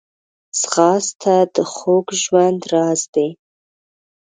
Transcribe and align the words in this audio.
ځغاسته 0.59 1.35
د 1.55 1.57
خوږ 1.73 2.07
ژوند 2.21 2.61
راز 2.71 3.01
دی 3.13 3.29